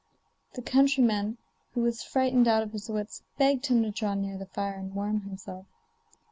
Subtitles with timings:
[0.55, 1.37] The countryman,
[1.75, 4.95] who was frightened out of his wits, begged him to draw near the fire and
[4.95, 5.67] warm himself.